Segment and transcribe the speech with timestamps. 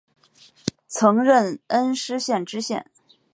[0.87, 2.89] 曾任恩施县知县。